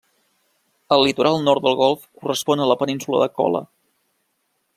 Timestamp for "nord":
1.49-1.67